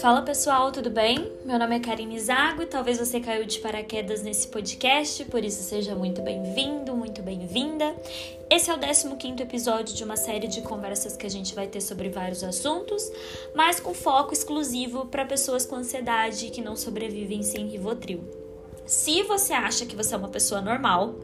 Fala 0.00 0.22
pessoal, 0.22 0.72
tudo 0.72 0.90
bem? 0.90 1.30
Meu 1.44 1.58
nome 1.58 1.76
é 1.76 1.80
Karine 1.80 2.18
Zago 2.18 2.62
e 2.62 2.66
talvez 2.66 2.98
você 2.98 3.20
caiu 3.20 3.44
de 3.44 3.60
paraquedas 3.60 4.22
nesse 4.22 4.48
podcast, 4.48 5.24
por 5.26 5.44
isso 5.44 5.62
seja 5.62 5.94
muito 5.94 6.20
bem-vindo, 6.20 6.96
muito 6.96 7.22
bem-vinda. 7.22 7.94
Esse 8.50 8.70
é 8.70 8.74
o 8.74 8.78
15 8.78 9.42
episódio 9.42 9.94
de 9.94 10.02
uma 10.02 10.16
série 10.16 10.48
de 10.48 10.62
conversas 10.62 11.16
que 11.16 11.26
a 11.26 11.30
gente 11.30 11.54
vai 11.54 11.68
ter 11.68 11.80
sobre 11.80 12.08
vários 12.08 12.42
assuntos, 12.42 13.10
mas 13.54 13.78
com 13.78 13.94
foco 13.94 14.32
exclusivo 14.32 15.06
para 15.06 15.24
pessoas 15.24 15.64
com 15.64 15.76
ansiedade 15.76 16.50
que 16.50 16.60
não 16.60 16.74
sobrevivem 16.74 17.42
sem 17.42 17.68
Rivotril. 17.68 18.22
Se 18.84 19.22
você 19.22 19.52
acha 19.52 19.86
que 19.86 19.96
você 19.96 20.14
é 20.14 20.18
uma 20.18 20.28
pessoa 20.28 20.60
normal, 20.60 21.14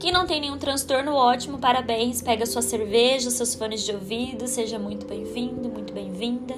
que 0.00 0.10
não 0.10 0.26
tem 0.26 0.40
nenhum 0.40 0.56
transtorno, 0.56 1.14
ótimo, 1.14 1.58
parabéns. 1.58 2.22
Pega 2.22 2.46
sua 2.46 2.62
cerveja, 2.62 3.30
seus 3.30 3.54
fones 3.54 3.82
de 3.82 3.92
ouvido, 3.92 4.48
seja 4.48 4.78
muito 4.78 5.06
bem-vindo, 5.06 5.68
muito 5.68 5.92
bem-vinda. 5.92 6.56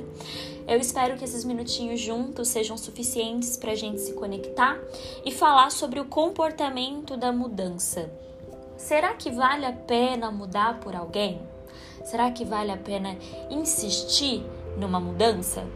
Eu 0.68 0.78
espero 0.78 1.16
que 1.18 1.24
esses 1.24 1.44
minutinhos 1.44 2.00
juntos 2.00 2.46
sejam 2.46 2.78
suficientes 2.78 3.56
para 3.56 3.72
a 3.72 3.74
gente 3.74 4.00
se 4.00 4.12
conectar 4.12 4.78
e 5.24 5.32
falar 5.32 5.72
sobre 5.72 5.98
o 5.98 6.04
comportamento 6.04 7.16
da 7.16 7.32
mudança. 7.32 8.08
Será 8.76 9.12
que 9.14 9.28
vale 9.28 9.66
a 9.66 9.72
pena 9.72 10.30
mudar 10.30 10.78
por 10.78 10.94
alguém? 10.94 11.40
Será 12.04 12.30
que 12.30 12.44
vale 12.44 12.70
a 12.70 12.76
pena 12.76 13.16
insistir 13.50 14.46
numa 14.78 15.00
mudança? 15.00 15.66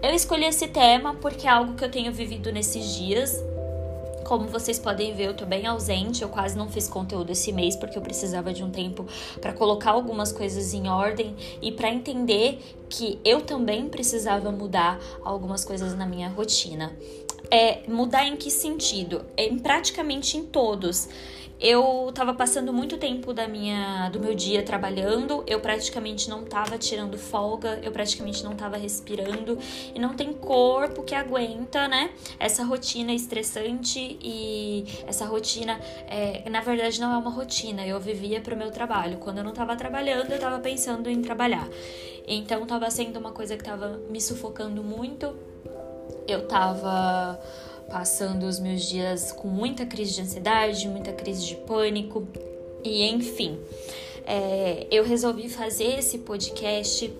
Eu 0.00 0.12
escolhi 0.14 0.44
esse 0.44 0.68
tema 0.68 1.14
porque 1.14 1.48
é 1.48 1.50
algo 1.50 1.74
que 1.74 1.84
eu 1.84 1.90
tenho 1.90 2.12
vivido 2.12 2.52
nesses 2.52 2.94
dias 2.94 3.42
como 4.24 4.48
vocês 4.48 4.78
podem 4.78 5.14
ver, 5.14 5.26
eu 5.26 5.34
tô 5.34 5.44
bem 5.44 5.66
ausente, 5.66 6.22
eu 6.22 6.28
quase 6.28 6.56
não 6.56 6.68
fiz 6.68 6.88
conteúdo 6.88 7.30
esse 7.30 7.52
mês 7.52 7.76
porque 7.76 7.96
eu 7.96 8.02
precisava 8.02 8.52
de 8.52 8.64
um 8.64 8.70
tempo 8.70 9.06
para 9.40 9.52
colocar 9.52 9.90
algumas 9.90 10.32
coisas 10.32 10.72
em 10.72 10.88
ordem 10.88 11.36
e 11.60 11.70
para 11.70 11.90
entender 11.90 12.58
que 12.88 13.18
eu 13.24 13.42
também 13.42 13.88
precisava 13.88 14.50
mudar 14.50 14.98
algumas 15.22 15.64
coisas 15.64 15.96
na 15.96 16.06
minha 16.06 16.28
rotina. 16.28 16.92
É, 17.50 17.82
mudar 17.86 18.26
em 18.26 18.36
que 18.36 18.50
sentido? 18.50 19.24
Em 19.36 19.58
praticamente 19.58 20.38
em 20.38 20.44
todos 20.44 21.08
eu 21.60 22.08
estava 22.08 22.34
passando 22.34 22.72
muito 22.72 22.96
tempo 22.98 23.32
da 23.32 23.46
minha 23.46 24.08
do 24.10 24.20
meu 24.20 24.34
dia 24.34 24.62
trabalhando, 24.62 25.44
eu 25.46 25.60
praticamente 25.60 26.28
não 26.28 26.42
estava 26.42 26.76
tirando 26.76 27.16
folga, 27.16 27.80
eu 27.82 27.92
praticamente 27.92 28.42
não 28.42 28.52
estava 28.52 28.76
respirando 28.76 29.58
e 29.94 29.98
não 29.98 30.14
tem 30.14 30.32
corpo 30.32 31.02
que 31.02 31.14
aguenta, 31.14 31.88
né? 31.88 32.10
Essa 32.38 32.64
rotina 32.64 33.12
estressante 33.12 34.18
e 34.20 34.84
essa 35.06 35.24
rotina, 35.24 35.80
é, 36.06 36.48
na 36.50 36.60
verdade, 36.60 37.00
não 37.00 37.12
é 37.12 37.16
uma 37.16 37.30
rotina. 37.30 37.86
Eu 37.86 38.00
vivia 38.00 38.40
para 38.40 38.54
o 38.54 38.58
meu 38.58 38.70
trabalho. 38.70 39.18
Quando 39.18 39.38
eu 39.38 39.44
não 39.44 39.50
estava 39.50 39.76
trabalhando, 39.76 40.30
eu 40.30 40.36
estava 40.36 40.58
pensando 40.58 41.08
em 41.08 41.22
trabalhar. 41.22 41.68
Então, 42.26 42.62
estava 42.62 42.90
sendo 42.90 43.18
uma 43.18 43.32
coisa 43.32 43.56
que 43.56 43.62
estava 43.62 44.00
me 44.10 44.20
sufocando 44.20 44.82
muito. 44.82 45.34
Eu 46.26 46.40
estava 46.40 47.38
passando 47.88 48.44
os 48.44 48.58
meus 48.58 48.82
dias 48.82 49.32
com 49.32 49.48
muita 49.48 49.86
crise 49.86 50.14
de 50.14 50.22
ansiedade, 50.22 50.88
muita 50.88 51.12
crise 51.12 51.46
de 51.46 51.54
pânico 51.56 52.26
e 52.82 53.04
enfim. 53.08 53.58
É, 54.26 54.86
eu 54.90 55.04
resolvi 55.04 55.48
fazer 55.48 55.98
esse 55.98 56.18
podcast, 56.18 57.12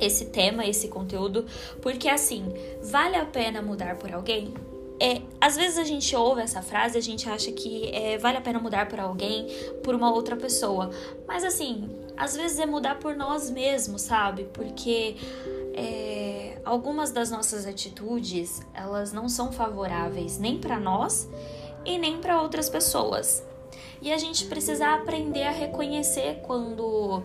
esse 0.00 0.26
tema, 0.26 0.66
esse 0.66 0.88
conteúdo, 0.88 1.46
porque 1.80 2.08
assim, 2.08 2.44
vale 2.82 3.16
a 3.16 3.24
pena 3.24 3.62
mudar 3.62 3.96
por 3.96 4.12
alguém? 4.12 4.52
É, 5.00 5.22
às 5.40 5.56
vezes 5.56 5.78
a 5.78 5.84
gente 5.84 6.14
ouve 6.16 6.42
essa 6.42 6.60
frase, 6.60 6.98
a 6.98 7.00
gente 7.00 7.28
acha 7.28 7.52
que 7.52 7.88
é, 7.94 8.18
vale 8.18 8.36
a 8.36 8.40
pena 8.40 8.58
mudar 8.58 8.88
por 8.88 8.98
alguém, 8.98 9.46
por 9.82 9.94
uma 9.94 10.12
outra 10.12 10.36
pessoa. 10.36 10.90
Mas 11.26 11.44
assim, 11.44 11.88
às 12.16 12.36
vezes 12.36 12.58
é 12.58 12.66
mudar 12.66 12.98
por 12.98 13.16
nós 13.16 13.48
mesmos, 13.48 14.02
sabe? 14.02 14.48
Porque 14.52 15.14
é, 15.72 16.17
algumas 16.68 17.10
das 17.10 17.30
nossas 17.30 17.66
atitudes 17.66 18.60
elas 18.74 19.10
não 19.10 19.26
são 19.26 19.50
favoráveis 19.50 20.38
nem 20.38 20.58
para 20.58 20.78
nós 20.78 21.26
e 21.84 21.96
nem 21.98 22.18
para 22.18 22.42
outras 22.42 22.68
pessoas. 22.68 23.42
E 24.02 24.12
a 24.12 24.18
gente 24.18 24.44
precisa 24.44 24.94
aprender 24.94 25.44
a 25.44 25.50
reconhecer 25.50 26.42
quando 26.46 27.22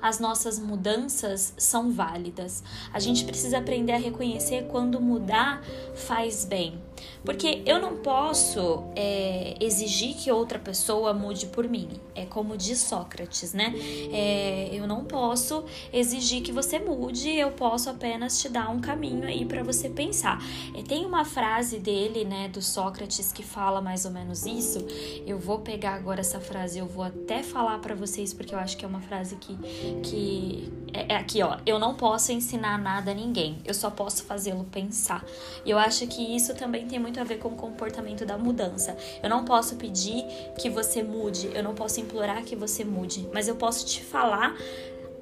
as 0.00 0.18
nossas 0.18 0.58
mudanças 0.58 1.52
são 1.58 1.92
válidas. 1.92 2.62
A 2.92 2.98
gente 2.98 3.24
precisa 3.24 3.58
aprender 3.58 3.92
a 3.92 3.98
reconhecer 3.98 4.66
quando 4.68 5.00
mudar 5.00 5.62
faz 5.94 6.44
bem. 6.44 6.80
Porque 7.24 7.62
eu 7.66 7.80
não 7.80 7.96
posso 7.96 8.84
é, 8.94 9.54
exigir 9.60 10.14
que 10.14 10.30
outra 10.30 10.58
pessoa 10.58 11.12
mude 11.12 11.46
por 11.46 11.68
mim. 11.68 11.88
É 12.14 12.24
como 12.24 12.56
diz 12.56 12.78
Sócrates, 12.78 13.52
né? 13.52 13.74
É, 14.12 14.70
eu 14.72 14.86
não 14.86 15.04
posso 15.04 15.64
exigir 15.92 16.42
que 16.42 16.52
você 16.52 16.78
mude, 16.78 17.30
eu 17.30 17.50
posso 17.50 17.90
apenas 17.90 18.40
te 18.40 18.48
dar 18.48 18.70
um 18.70 18.80
caminho 18.80 19.26
aí 19.26 19.44
para 19.44 19.62
você 19.62 19.88
pensar. 19.88 20.40
E 20.74 20.82
tem 20.82 21.04
uma 21.04 21.24
frase 21.24 21.78
dele, 21.78 22.24
né, 22.24 22.48
do 22.48 22.62
Sócrates, 22.62 23.32
que 23.32 23.42
fala 23.42 23.80
mais 23.80 24.04
ou 24.04 24.10
menos 24.10 24.46
isso. 24.46 24.78
Eu 25.26 25.38
vou 25.38 25.58
pegar 25.58 25.94
agora 25.94 26.20
essa 26.20 26.40
frase, 26.40 26.78
eu 26.78 26.86
vou 26.86 27.04
até 27.04 27.42
falar 27.42 27.78
para 27.78 27.94
vocês, 27.94 28.32
porque 28.32 28.54
eu 28.54 28.58
acho 28.58 28.76
que 28.76 28.84
é 28.84 28.88
uma 28.88 29.00
frase 29.00 29.36
que. 29.36 29.56
que 30.02 30.72
é, 30.92 31.14
é 31.14 31.16
aqui, 31.16 31.42
ó. 31.42 31.58
Eu 31.66 31.78
não 31.78 31.94
posso 31.94 32.32
ensinar 32.32 32.78
nada 32.78 33.10
a 33.10 33.14
ninguém, 33.14 33.58
eu 33.64 33.74
só 33.74 33.90
posso 33.90 34.24
fazê-lo 34.24 34.64
pensar. 34.64 35.24
E 35.64 35.70
eu 35.70 35.78
acho 35.78 36.06
que 36.06 36.36
isso 36.36 36.54
também 36.54 36.85
tem 36.86 36.98
muito 36.98 37.20
a 37.20 37.24
ver 37.24 37.38
com 37.38 37.48
o 37.48 37.56
comportamento 37.56 38.24
da 38.24 38.38
mudança. 38.38 38.96
Eu 39.22 39.28
não 39.28 39.44
posso 39.44 39.76
pedir 39.76 40.24
que 40.58 40.70
você 40.70 41.02
mude, 41.02 41.50
eu 41.54 41.62
não 41.62 41.74
posso 41.74 42.00
implorar 42.00 42.42
que 42.44 42.56
você 42.56 42.84
mude, 42.84 43.28
mas 43.32 43.48
eu 43.48 43.56
posso 43.56 43.84
te 43.84 44.02
falar 44.02 44.56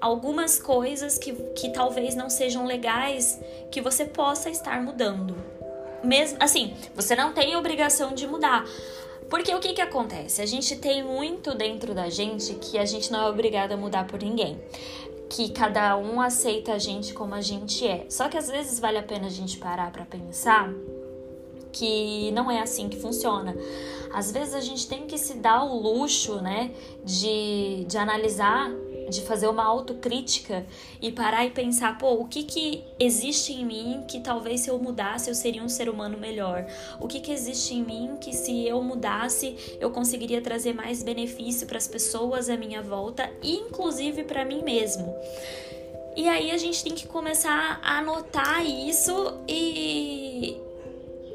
algumas 0.01 0.59
coisas 0.61 1.17
que, 1.17 1.33
que 1.55 1.71
talvez 1.71 2.15
não 2.15 2.29
sejam 2.29 2.67
legais 2.67 3.41
que 3.71 3.81
você 3.81 4.05
possa 4.05 4.51
estar 4.51 4.83
mudando. 4.83 5.37
Mesmo 6.03 6.37
assim, 6.41 6.75
você 6.95 7.17
não 7.17 7.33
tem 7.33 7.57
obrigação 7.57 8.15
de 8.15 8.27
mudar. 8.27 8.65
Porque 9.31 9.55
o 9.55 9.59
que 9.59 9.73
que 9.73 9.81
acontece? 9.81 10.43
A 10.43 10.47
gente 10.47 10.77
tem 10.77 11.03
muito 11.03 11.55
dentro 11.55 11.95
da 11.95 12.11
gente 12.11 12.55
que 12.57 12.79
a 12.79 12.85
gente 12.85 13.11
não 13.11 13.27
é 13.27 13.31
obrigado 13.31 13.73
a 13.73 13.77
mudar 13.77 14.07
por 14.07 14.21
ninguém 14.21 14.61
que 15.29 15.49
cada 15.51 15.97
um 15.97 16.21
aceita 16.21 16.75
a 16.75 16.79
gente 16.79 17.13
como 17.13 17.35
a 17.35 17.41
gente 17.41 17.87
é. 17.87 18.07
Só 18.09 18.29
que 18.29 18.37
às 18.37 18.49
vezes 18.49 18.79
vale 18.79 18.99
a 18.99 19.03
pena 19.03 19.27
a 19.27 19.31
gente 19.31 19.59
parar 19.59 19.91
para 19.91 20.05
pensar 20.05 20.71
que 21.75 22.31
não 22.31 22.51
é 22.51 22.61
assim 22.61 22.89
que 22.89 22.97
funciona. 22.97 23.55
Às 24.13 24.31
vezes 24.31 24.55
a 24.55 24.61
gente 24.61 24.87
tem 24.87 25.07
que 25.07 25.19
se 25.19 25.35
dar 25.35 25.65
o 25.65 25.77
luxo, 25.77 26.41
né, 26.41 26.71
de, 27.05 27.85
de 27.89 27.99
analisar, 27.99 28.71
de 29.11 29.21
fazer 29.23 29.49
uma 29.49 29.65
autocrítica 29.65 30.65
e 31.03 31.11
parar 31.11 31.45
e 31.45 31.51
pensar, 31.51 31.99
pô, 31.99 32.15
o 32.15 32.27
que 32.27 32.45
que 32.45 32.85
existe 32.99 33.53
em 33.53 33.65
mim 33.65 34.05
que 34.09 34.21
talvez 34.21 34.61
se 34.61 34.71
eu 34.71 34.79
mudasse 34.79 35.29
eu 35.29 35.35
seria 35.35 35.63
um 35.63 35.69
ser 35.69 35.89
humano 35.89 36.17
melhor? 36.17 36.65
O 37.01 37.09
que 37.09 37.21
que 37.21 37.33
existe 37.33 37.75
em 37.75 37.83
mim 37.83 38.17
que 38.21 38.33
se 38.33 38.67
eu 38.67 38.81
mudasse 38.83 39.77
eu 39.81 39.91
conseguiria 39.91 40.41
trazer 40.41 40.73
mais 40.73 41.03
benefício 41.03 41.67
para 41.67 41.77
as 41.77 41.89
pessoas 41.89 42.49
à 42.49 42.57
minha 42.57 42.83
volta 42.83 43.29
e 43.43 43.57
inclusive 43.57 44.23
para 44.25 44.45
mim 44.45 44.63
mesmo? 44.63 45.13
E 46.17 46.29
aí 46.29 46.53
a 46.53 46.57
gente 46.57 46.85
tem 46.85 46.95
que 46.95 47.09
começar 47.09 47.81
a 47.83 47.99
anotar 47.99 48.65
isso 48.65 49.35
e 49.49 50.57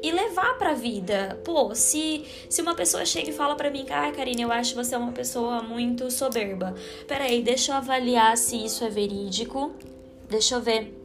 e 0.02 0.10
levar 0.10 0.56
pra 0.58 0.74
vida. 0.74 1.38
Pô, 1.44 1.74
se, 1.74 2.24
se 2.48 2.62
uma 2.62 2.74
pessoa 2.74 3.04
chega 3.04 3.30
e 3.30 3.32
fala 3.32 3.54
pra 3.54 3.70
mim, 3.70 3.86
ah, 3.90 4.10
Karine, 4.12 4.42
eu 4.42 4.52
acho 4.52 4.74
você 4.74 4.96
uma 4.96 5.12
pessoa 5.12 5.62
muito 5.62 6.10
soberba. 6.10 6.74
Peraí, 7.06 7.42
deixa 7.42 7.72
eu 7.72 7.76
avaliar 7.76 8.36
se 8.36 8.56
isso 8.64 8.84
é 8.84 8.88
verídico. 8.88 9.72
Deixa 10.28 10.54
eu 10.54 10.60
ver 10.60 10.96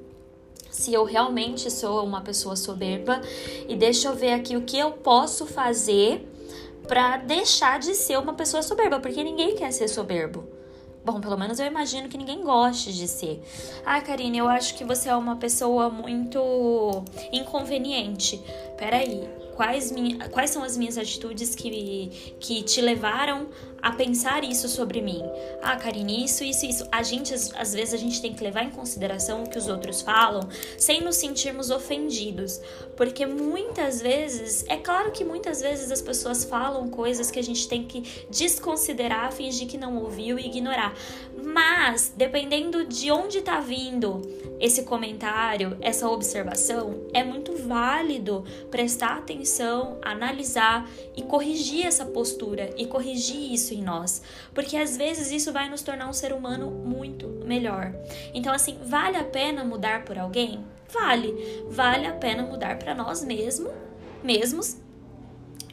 se 0.70 0.94
eu 0.94 1.04
realmente 1.04 1.72
sou 1.72 2.04
uma 2.04 2.22
pessoa 2.22 2.56
soberba 2.56 3.22
e 3.68 3.76
deixa 3.76 4.10
eu 4.10 4.16
ver 4.16 4.34
aqui 4.34 4.58
o 4.58 4.62
que 4.62 4.78
eu 4.78 4.92
posso 4.92 5.46
fazer 5.46 6.28
para 6.88 7.18
deixar 7.18 7.80
de 7.80 7.96
ser 7.96 8.20
uma 8.20 8.34
pessoa 8.34 8.62
soberba, 8.62 9.00
porque 9.00 9.24
ninguém 9.24 9.56
quer 9.56 9.72
ser 9.72 9.88
soberbo. 9.88 10.55
Bom, 11.06 11.22
pelo 11.22 11.38
menos 11.38 11.60
eu 11.60 11.68
imagino 11.68 12.10
que 12.10 12.18
ninguém 12.18 12.44
goste 12.44 12.92
de 12.92 13.08
ser. 13.08 13.40
Ah, 13.86 14.02
Karine, 14.02 14.40
eu 14.40 14.50
acho 14.50 14.74
que 14.74 14.84
você 14.84 15.08
é 15.08 15.16
uma 15.16 15.36
pessoa 15.36 15.88
muito 15.88 16.40
inconveniente. 17.32 18.42
Peraí, 18.76 19.30
quais, 19.56 19.92
minha, 19.92 20.30
quais 20.30 20.50
são 20.50 20.64
as 20.64 20.78
minhas 20.78 20.98
atitudes 20.98 21.56
que, 21.56 22.36
que 22.40 22.62
te 22.64 22.82
levaram 22.82 23.48
a 23.82 23.92
pensar 23.92 24.44
isso 24.44 24.68
sobre 24.68 25.00
mim. 25.00 25.22
Ah, 25.62 25.76
Karine, 25.76 26.26
isso, 26.26 26.44
isso, 26.44 26.66
isso. 26.66 26.88
A 26.92 27.04
gente, 27.04 27.34
às 27.34 27.72
vezes, 27.72 27.94
a 27.94 27.98
gente 27.98 28.20
tem 28.20 28.34
que 28.34 28.44
levar 28.44 28.64
em 28.64 28.72
consideração 28.72 29.44
o 29.44 29.50
que 29.50 29.60
os 29.60 29.68
outros 29.68 30.02
falam 30.02 30.50
sem 30.76 31.02
nos 31.02 31.18
sentirmos 31.18 31.70
ofendidos. 31.70 32.60
Porque 32.98 33.28
muitas 33.28 34.02
vezes, 34.02 34.66
é 34.68 34.78
claro 34.78 35.12
que 35.12 35.24
muitas 35.24 35.62
vezes 35.62 35.92
as 35.92 36.02
pessoas 36.02 36.44
falam 36.44 36.90
coisas 36.90 37.30
que 37.30 37.38
a 37.38 37.44
gente 37.44 37.68
tem 37.68 37.84
que 37.84 38.26
desconsiderar, 38.30 39.32
fingir 39.32 39.68
que 39.68 39.78
não 39.78 39.98
ouviu 39.98 40.40
e 40.40 40.48
ignorar. 40.48 40.96
Mas, 41.44 42.12
dependendo 42.16 42.86
de 42.86 43.12
onde 43.12 43.42
tá 43.42 43.60
vindo 43.60 44.22
esse 44.60 44.84
comentário, 44.84 45.78
essa 45.80 46.10
observação, 46.10 47.06
é 47.14 47.24
muito 47.24 47.56
válido 47.56 48.44
prestar 48.72 49.18
atenção 49.18 49.45
atenção, 49.46 50.00
analisar 50.02 50.90
e 51.16 51.22
corrigir 51.22 51.86
essa 51.86 52.04
postura 52.06 52.72
e 52.76 52.88
corrigir 52.88 53.54
isso 53.54 53.74
em 53.74 53.82
nós, 53.82 54.24
porque 54.54 54.76
às 54.76 54.98
vezes 54.98 55.32
isso 55.32 55.54
vai 55.54 55.70
nos 55.70 55.84
tornar 55.84 56.10
um 56.10 56.14
ser 56.14 56.34
humano 56.34 56.72
muito 56.72 57.28
melhor. 57.46 57.94
Então, 58.34 58.52
assim, 58.52 58.78
vale 58.84 59.18
a 59.18 59.24
pena 59.24 59.64
mudar 59.64 60.04
por 60.04 60.18
alguém? 60.18 60.66
Vale. 60.92 61.64
Vale 61.70 62.08
a 62.08 62.14
pena 62.14 62.44
mudar 62.44 62.80
para 62.80 62.96
nós 62.96 63.24
mesmos, 63.24 63.72
mesmos 64.24 64.78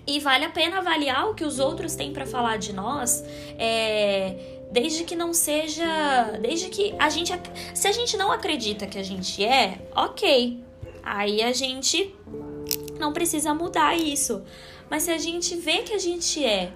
e 0.06 0.20
vale 0.20 0.44
a 0.44 0.50
pena 0.50 0.78
avaliar 0.78 1.30
o 1.30 1.34
que 1.34 1.44
os 1.44 1.58
outros 1.58 1.94
têm 1.94 2.12
para 2.12 2.26
falar 2.26 2.58
de 2.58 2.72
nós, 2.72 3.24
é, 3.58 4.60
desde 4.70 5.04
que 5.04 5.16
não 5.16 5.32
seja, 5.32 6.38
desde 6.42 6.68
que 6.68 6.94
a 6.98 7.08
gente, 7.08 7.32
se 7.72 7.88
a 7.88 7.92
gente 7.92 8.16
não 8.16 8.32
acredita 8.32 8.86
que 8.86 8.98
a 8.98 9.02
gente 9.02 9.42
é, 9.44 9.78
ok, 9.94 10.62
aí 11.02 11.42
a 11.42 11.52
gente 11.52 12.14
não 13.02 13.12
precisa 13.12 13.52
mudar 13.52 13.96
isso. 13.98 14.42
Mas 14.88 15.02
se 15.02 15.10
a 15.10 15.18
gente 15.18 15.56
vê 15.56 15.78
que 15.78 15.92
a 15.92 15.98
gente 15.98 16.44
é 16.44 16.72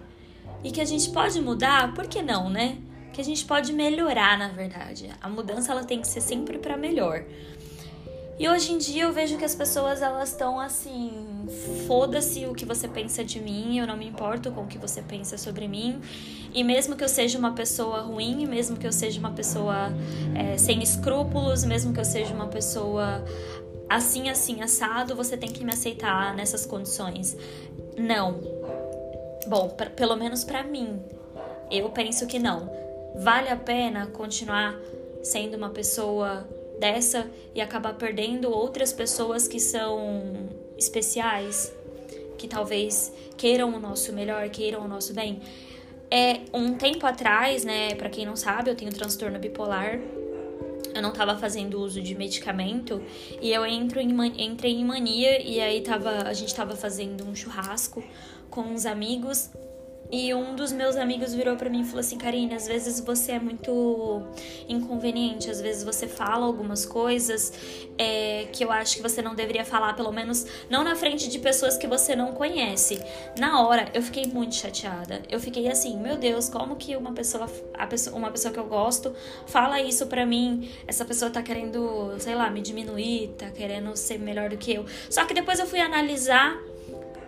e 0.65 0.71
que 0.71 0.81
a 0.81 0.85
gente 0.85 1.11
pode 1.11 1.41
mudar, 1.41 1.95
por 1.95 2.07
que 2.07 2.21
não, 2.21 2.51
né? 2.51 2.79
Que 3.13 3.21
a 3.21 3.25
gente 3.25 3.45
pode 3.45 3.73
melhorar, 3.73 4.37
na 4.37 4.49
verdade. 4.49 5.09
A 5.23 5.29
mudança 5.29 5.73
ela 5.73 5.85
tem 5.85 6.01
que 6.01 6.09
ser 6.09 6.21
sempre 6.21 6.59
para 6.59 6.77
melhor. 6.77 7.25
E 8.39 8.47
hoje 8.47 8.73
em 8.73 8.77
dia 8.77 9.05
eu 9.05 9.13
vejo 9.15 9.39
que 9.39 9.45
as 9.47 9.55
pessoas 9.55 10.03
elas 10.03 10.29
estão 10.29 10.61
assim, 10.61 11.11
foda-se 11.87 12.45
o 12.45 12.53
que 12.53 12.67
você 12.67 12.87
pensa 12.87 13.25
de 13.25 13.41
mim, 13.41 13.79
eu 13.79 13.87
não 13.87 13.97
me 13.97 14.07
importo 14.07 14.53
com 14.53 14.65
o 14.65 14.67
que 14.67 14.77
você 14.77 15.01
pensa 15.01 15.39
sobre 15.39 15.67
mim. 15.67 16.03
E 16.53 16.63
mesmo 16.63 16.97
que 16.97 17.03
eu 17.03 17.09
seja 17.09 17.39
uma 17.39 17.53
pessoa 17.53 18.03
ruim, 18.03 18.45
mesmo 18.45 18.77
que 18.77 18.87
eu 18.87 18.93
seja 18.93 19.19
uma 19.19 19.31
pessoa 19.31 19.91
é, 20.35 20.59
sem 20.59 20.83
escrúpulos, 20.83 21.65
mesmo 21.65 21.95
que 21.95 22.01
eu 22.01 22.05
seja 22.05 22.35
uma 22.35 22.49
pessoa 22.49 23.25
assim, 23.89 24.29
assim, 24.29 24.63
assado, 24.63 25.15
você 25.15 25.37
tem 25.37 25.51
que 25.51 25.65
me 25.65 25.73
aceitar 25.73 26.35
nessas 26.35 26.67
condições. 26.67 27.37
Não. 27.97 28.41
Bom, 29.47 29.69
pra, 29.71 29.89
pelo 29.91 30.17
menos 30.17 30.45
para 30.45 30.63
mim, 30.63 31.01
eu 31.71 31.89
penso 31.91 32.27
que 32.27 32.39
não. 32.39 32.71
Vale 33.17 33.49
a 33.49 33.57
pena 33.57 34.07
continuar 34.09 34.79
sendo 35.23 35.57
uma 35.57 35.71
pessoa 35.71 36.47
dessa 36.79 37.27
e 37.55 37.61
acabar 37.61 37.95
perdendo 37.95 38.51
outras 38.51 38.93
pessoas 38.93 39.49
que 39.49 39.59
são 39.59 40.49
especiais, 40.77 41.73
que 42.37 42.47
talvez 42.47 43.13
queiram 43.37 43.75
o 43.75 43.81
nosso 43.81 44.13
melhor, 44.13 44.49
queiram 44.51 44.85
o 44.85 44.89
noso 44.89 45.15
bem. 45.15 45.41
É 46.11 46.41
um 46.53 46.75
tempo 46.75 47.07
atrás, 47.07 47.65
né, 47.65 47.95
para 47.95 48.09
quem 48.09 48.25
não 48.25 48.37
sabe, 48.37 48.71
eu 48.71 48.77
tenho 48.77 48.93
transtorno 48.93 49.39
bipolar. 49.39 49.99
Eu 50.97 51.03
não 51.03 51.13
tava 51.13 51.37
fazendo 51.37 51.79
uso 51.79 52.01
de 52.01 52.15
medicamento 52.15 53.03
e 53.43 53.53
eu 53.53 53.67
entro 53.67 54.01
em, 54.01 54.11
entrei 54.43 54.73
em 54.73 54.85
mania 54.85 55.43
e 55.43 55.61
aí 55.61 55.83
tava, 55.83 56.23
a 56.27 56.33
gente 56.33 56.55
tava 56.55 56.75
fazendo 56.75 57.23
um 57.23 57.35
churrasco 57.35 58.03
com 58.49 58.63
uns 58.63 58.87
amigos 58.87 59.51
e 60.11 60.33
um 60.33 60.55
dos 60.55 60.73
meus 60.73 60.97
amigos 60.97 61.35
virou 61.35 61.57
para 61.57 61.69
mim 61.69 61.81
e 61.81 61.85
falou 61.85 62.01
assim: 62.01 62.17
Karine, 62.17 62.55
às 62.55 62.67
vezes 62.67 63.01
você 63.01 63.33
é 63.33 63.41
muito 63.41 64.23
inconveniente, 64.69 65.51
às 65.51 65.61
vezes 65.61 65.83
você 65.83 66.07
fala 66.07 66.47
algumas 66.47 66.87
coisas 66.87 67.53
é, 67.99 68.47
que 68.53 68.65
eu 68.65 68.71
acho 68.71 68.97
que 68.97 69.03
você 69.03 69.21
não 69.21 69.35
deveria 69.35 69.65
falar, 69.65 69.95
pelo 69.95 70.13
menos 70.13 70.47
não 70.71 70.85
na 70.85 70.95
frente 70.95 71.29
de 71.29 71.39
pessoas 71.39 71.77
que 71.77 71.87
você 71.87 72.15
não 72.15 72.33
conhece. 72.33 73.01
Na 73.39 73.67
hora, 73.67 73.89
eu 73.95 74.03
fiquei 74.03 74.27
muito 74.27 74.55
chateada. 74.55 75.23
Eu 75.29 75.41
fiquei 75.41 75.69
assim: 75.69 75.99
meu 75.99 76.17
Deus, 76.17 76.49
como 76.49 76.77
que 76.77 76.97
uma 76.97 77.13
pessoa, 77.13 77.49
pessoa 77.89 78.17
uma 78.17 78.31
pessoa 78.31 78.53
que 78.53 78.61
eu 78.61 78.67
gosto, 78.67 79.13
fala 79.47 79.81
isso 79.81 80.07
pra 80.07 80.25
mim? 80.25 80.71
Essa 80.87 81.05
pessoa 81.05 81.31
tá 81.31 81.43
querendo, 81.43 82.15
sei 82.19 82.35
lá, 82.35 82.49
me 82.49 82.61
diminuir, 82.61 83.35
tá 83.37 83.51
querendo 83.51 83.97
ser 83.97 84.19
melhor 84.19 84.51
do 84.51 84.57
que 84.57 84.73
eu. 84.73 84.87
Só 85.11 85.25
que 85.25 85.35
depois 85.35 85.59
eu 85.59 85.67
fui 85.67 85.81
analisar 85.81 86.57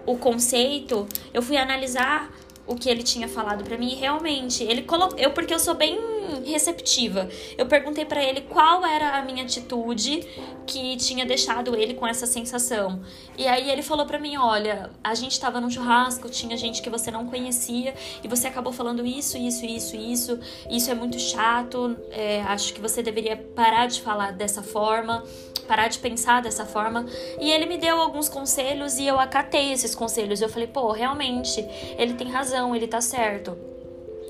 o 0.07 0.17
conceito, 0.17 1.07
eu 1.35 1.43
fui 1.43 1.57
analisar 1.57 2.33
o 2.69 2.77
que 2.77 2.89
ele 2.89 3.03
tinha 3.03 3.27
falado 3.27 3.65
para 3.65 3.77
mim. 3.77 3.91
E 3.93 3.95
realmente, 3.95 4.63
ele 4.63 4.83
colocou. 4.83 5.19
Eu, 5.19 5.33
porque 5.33 5.53
eu 5.53 5.59
sou 5.59 5.75
bem 5.75 5.99
receptiva. 6.45 7.29
Eu 7.57 7.67
perguntei 7.67 8.05
para 8.05 8.23
ele 8.23 8.43
qual 8.43 8.85
era 8.85 9.17
a 9.19 9.23
minha 9.23 9.43
atitude 9.43 10.21
que 10.67 10.97
tinha 10.99 11.25
deixado 11.25 11.75
ele 11.75 11.95
com 11.95 12.07
essa 12.07 12.27
sensação. 12.27 13.01
E 13.37 13.49
aí 13.49 13.71
ele 13.71 13.83
falou 13.83 14.07
para 14.07 14.19
mim: 14.19 14.37
Olha, 14.37 14.91
a 15.03 15.15
gente 15.15 15.41
tava 15.41 15.61
num 15.61 15.71
churrasco, 15.71 16.29
tinha 16.29 16.57
gente 16.57 16.83
que 16.83 16.91
você 16.91 17.11
não 17.11 17.27
conhecia 17.27 17.95
e 18.23 18.29
você 18.29 18.47
acabou 18.47 18.73
falando 18.73 19.05
isso, 19.05 19.39
isso, 19.39 19.65
isso, 19.65 19.97
isso. 19.97 20.39
Isso 20.71 20.91
é 20.91 20.95
muito 20.95 21.19
chato. 21.19 21.97
É, 22.11 22.43
acho 22.43 22.75
que 22.75 22.81
você 22.81 23.03
deveria 23.03 23.37
parar 23.37 23.87
de 23.87 24.03
falar 24.03 24.33
dessa 24.33 24.63
forma 24.63 25.25
parar 25.69 25.89
de 25.89 25.99
pensar 25.99 26.43
dessa 26.43 26.65
forma. 26.65 27.07
E 27.39 27.53
ele 27.53 27.67
me 27.67 27.79
deu 27.79 28.01
alguns 28.01 28.29
conselhos 28.29 28.99
e 28.99 29.07
eu 29.07 29.21
acatei 29.21 29.73
esses 29.73 29.95
conselhos. 29.95 30.41
Eu 30.41 30.49
falei, 30.49 30.67
pô, 30.67 30.91
realmente, 30.91 31.65
ele 31.97 32.15
tem 32.15 32.29
razão, 32.29 32.75
ele 32.75 32.89
tá 32.89 33.01
certo. 33.01 33.57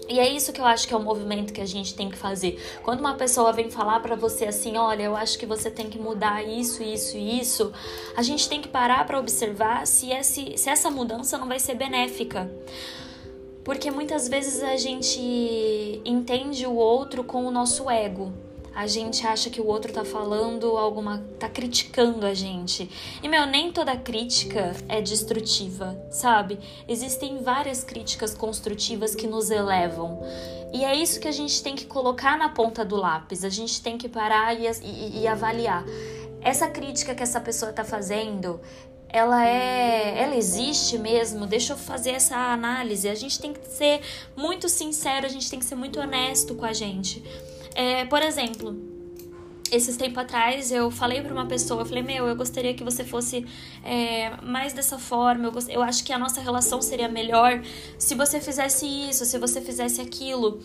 E 0.08 0.18
é 0.18 0.26
isso 0.26 0.52
que 0.54 0.60
eu 0.60 0.64
acho 0.64 0.88
que 0.88 0.94
é 0.94 0.96
o 0.96 1.02
movimento 1.02 1.52
que 1.52 1.60
a 1.60 1.66
gente 1.66 1.94
tem 1.94 2.08
que 2.08 2.16
fazer. 2.16 2.58
Quando 2.82 3.00
uma 3.00 3.14
pessoa 3.14 3.52
vem 3.52 3.70
falar 3.70 4.00
para 4.00 4.16
você 4.16 4.46
assim, 4.46 4.76
olha, 4.76 5.02
eu 5.02 5.14
acho 5.14 5.38
que 5.38 5.44
você 5.44 5.70
tem 5.70 5.90
que 5.90 5.98
mudar 5.98 6.42
isso, 6.42 6.82
isso 6.82 7.16
e 7.16 7.38
isso, 7.38 7.70
a 8.16 8.22
gente 8.22 8.48
tem 8.48 8.60
que 8.60 8.68
parar 8.68 9.06
para 9.06 9.18
observar 9.18 9.86
se, 9.86 10.10
esse, 10.10 10.56
se 10.56 10.70
essa 10.70 10.90
mudança 10.90 11.36
não 11.36 11.46
vai 11.46 11.60
ser 11.60 11.74
benéfica. 11.74 12.50
Porque 13.62 13.90
muitas 13.90 14.28
vezes 14.28 14.62
a 14.62 14.78
gente 14.78 15.20
entende 16.06 16.66
o 16.66 16.74
outro 16.74 17.22
com 17.22 17.44
o 17.44 17.50
nosso 17.50 17.90
ego 17.90 18.32
a 18.78 18.86
gente 18.86 19.26
acha 19.26 19.50
que 19.50 19.60
o 19.60 19.66
outro 19.66 19.92
tá 19.92 20.04
falando 20.04 20.78
alguma. 20.78 21.24
tá 21.36 21.48
criticando 21.48 22.24
a 22.24 22.32
gente. 22.32 22.88
E, 23.20 23.28
meu, 23.28 23.44
nem 23.44 23.72
toda 23.72 23.96
crítica 23.96 24.72
é 24.88 25.02
destrutiva, 25.02 26.00
sabe? 26.12 26.60
Existem 26.86 27.42
várias 27.42 27.82
críticas 27.82 28.34
construtivas 28.34 29.16
que 29.16 29.26
nos 29.26 29.50
elevam. 29.50 30.22
E 30.72 30.84
é 30.84 30.94
isso 30.94 31.18
que 31.18 31.26
a 31.26 31.32
gente 31.32 31.60
tem 31.60 31.74
que 31.74 31.86
colocar 31.86 32.38
na 32.38 32.50
ponta 32.50 32.84
do 32.84 32.94
lápis. 32.94 33.42
A 33.42 33.48
gente 33.48 33.82
tem 33.82 33.98
que 33.98 34.08
parar 34.08 34.54
e, 34.54 34.70
e, 34.84 35.22
e 35.22 35.26
avaliar. 35.26 35.84
Essa 36.40 36.68
crítica 36.68 37.16
que 37.16 37.22
essa 37.24 37.40
pessoa 37.40 37.72
tá 37.72 37.82
fazendo, 37.82 38.60
ela 39.08 39.44
é, 39.44 40.22
ela 40.22 40.36
existe 40.36 40.96
mesmo? 40.98 41.48
Deixa 41.48 41.72
eu 41.72 41.76
fazer 41.76 42.10
essa 42.10 42.36
análise. 42.36 43.08
A 43.08 43.16
gente 43.16 43.40
tem 43.40 43.52
que 43.52 43.66
ser 43.66 44.00
muito 44.36 44.68
sincero, 44.68 45.26
a 45.26 45.28
gente 45.28 45.50
tem 45.50 45.58
que 45.58 45.64
ser 45.64 45.74
muito 45.74 45.98
honesto 45.98 46.54
com 46.54 46.64
a 46.64 46.72
gente. 46.72 47.24
É, 47.78 48.04
por 48.06 48.20
exemplo, 48.20 48.76
esses 49.70 49.96
tempos 49.96 50.18
atrás 50.18 50.72
eu 50.72 50.90
falei 50.90 51.22
para 51.22 51.32
uma 51.32 51.46
pessoa, 51.46 51.82
eu 51.82 51.86
falei, 51.86 52.02
meu, 52.02 52.26
eu 52.26 52.34
gostaria 52.34 52.74
que 52.74 52.82
você 52.82 53.04
fosse 53.04 53.46
é, 53.84 54.32
mais 54.42 54.72
dessa 54.72 54.98
forma, 54.98 55.46
eu, 55.46 55.52
gost... 55.52 55.68
eu 55.70 55.80
acho 55.80 56.02
que 56.02 56.12
a 56.12 56.18
nossa 56.18 56.40
relação 56.40 56.82
seria 56.82 57.08
melhor 57.08 57.62
se 57.96 58.16
você 58.16 58.40
fizesse 58.40 58.84
isso, 58.84 59.24
se 59.24 59.38
você 59.38 59.60
fizesse 59.60 60.00
aquilo. 60.00 60.60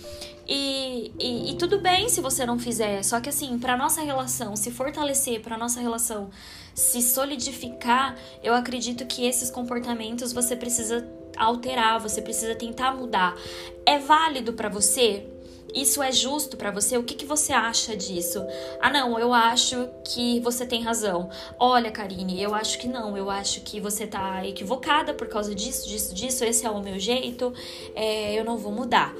E, 0.47 1.11
e, 1.19 1.51
e 1.51 1.55
tudo 1.55 1.79
bem 1.79 2.09
se 2.09 2.19
você 2.19 2.47
não 2.47 2.57
fizer, 2.57 3.03
só 3.03 3.21
que 3.21 3.29
assim, 3.29 3.59
para 3.59 3.77
nossa 3.77 4.01
relação 4.01 4.55
se 4.55 4.71
fortalecer, 4.71 5.39
para 5.39 5.55
nossa 5.55 5.79
relação 5.79 6.31
se 6.73 6.99
solidificar, 6.99 8.17
eu 8.41 8.55
acredito 8.55 9.05
que 9.05 9.27
esses 9.27 9.51
comportamentos 9.51 10.33
você 10.33 10.55
precisa 10.55 11.07
alterar, 11.37 11.99
você 11.99 12.23
precisa 12.23 12.55
tentar 12.55 12.95
mudar. 12.95 13.35
É 13.85 13.99
válido 13.99 14.53
para 14.53 14.67
você? 14.67 15.27
Isso 15.73 16.03
é 16.03 16.11
justo 16.11 16.55
para 16.55 16.71
você? 16.71 16.97
O 16.97 17.03
que, 17.03 17.15
que 17.15 17.25
você 17.25 17.51
acha 17.51 17.97
disso? 17.97 18.45
Ah, 18.79 18.91
não, 18.91 19.17
eu 19.17 19.33
acho 19.33 19.89
que 20.03 20.39
você 20.41 20.65
tem 20.65 20.81
razão. 20.81 21.29
Olha, 21.57 21.91
Karine, 21.91 22.41
eu 22.41 22.53
acho 22.53 22.77
que 22.77 22.87
não. 22.87 23.17
Eu 23.17 23.29
acho 23.29 23.61
que 23.61 23.79
você 23.79 24.05
tá 24.05 24.45
equivocada 24.45 25.13
por 25.13 25.27
causa 25.27 25.55
disso, 25.55 25.87
disso, 25.87 26.13
disso. 26.13 26.43
Esse 26.43 26.65
é 26.65 26.69
o 26.69 26.81
meu 26.81 26.99
jeito. 26.99 27.53
É, 27.95 28.33
eu 28.33 28.45
não 28.45 28.57
vou 28.57 28.71
mudar 28.71 29.15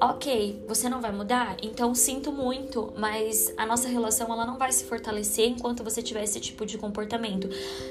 ok, 0.00 0.62
você 0.68 0.88
não 0.88 1.00
vai 1.00 1.10
mudar, 1.10 1.56
então 1.60 1.92
sinto 1.94 2.30
muito, 2.30 2.92
mas 2.96 3.52
a 3.56 3.66
nossa 3.66 3.88
relação 3.88 4.32
ela 4.32 4.46
não 4.46 4.56
vai 4.56 4.70
se 4.70 4.84
fortalecer 4.84 5.48
enquanto 5.48 5.82
você 5.82 6.00
tiver 6.00 6.22
esse 6.22 6.38
tipo 6.38 6.64
de 6.64 6.78
comportamento. 6.78 7.48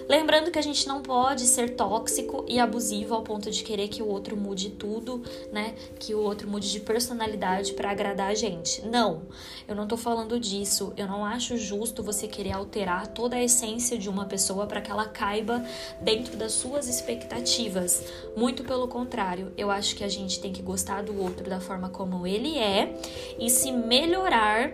Lembrando 0.08 0.50
que 0.50 0.58
a 0.58 0.62
gente 0.62 0.88
não 0.88 1.02
pode 1.02 1.46
ser 1.46 1.76
tóxico 1.76 2.46
e 2.48 2.60
abusivo 2.60 3.14
ao 3.14 3.24
ponto 3.24 3.52
de 3.52 3.62
querer 3.62 3.90
que 3.90 4.02
o 4.02 4.08
outro 4.08 4.38
mude 4.38 4.70
tudo, 4.70 5.22
né? 5.52 5.76
Que 6.00 6.16
o 6.16 6.20
outro 6.20 6.50
mude 6.50 6.72
de 6.72 6.80
personalidade 6.80 7.74
para 7.74 7.92
agradar 7.92 8.32
a 8.32 8.36
gente. 8.36 8.86
Não, 8.86 9.24
eu 9.68 9.76
não 9.76 9.88
tô 9.88 9.98
falando 9.98 10.40
disso. 10.40 10.94
Eu 10.96 11.08
não 11.08 11.26
acho 11.26 11.58
justo 11.58 12.02
você 12.02 12.28
querer 12.28 12.54
alterar 12.54 13.08
toda 13.08 13.36
a 13.36 13.44
essência 13.44 13.98
de 13.98 14.08
uma 14.08 14.26
pessoa 14.26 14.66
para 14.66 14.80
que 14.80 14.90
ela 14.90 15.08
caiba 15.08 15.64
dentro 16.02 16.38
das 16.38 16.54
suas 16.54 16.88
expectativas. 16.88 18.04
Muito 18.36 18.64
pelo 18.64 18.88
contrário, 18.88 19.52
eu 19.58 19.70
acho 19.70 19.96
que 19.96 20.04
a 20.04 20.10
gente 20.10 20.40
tem 20.40 20.54
que 20.54 20.62
gostar 20.62 21.04
do 21.04 21.20
outro 21.22 21.50
da 21.50 21.60
forma 21.60 21.90
como 21.98 22.28
ele 22.28 22.58
é 22.60 22.94
e 23.40 23.50
se 23.50 23.72
melhorar, 23.72 24.72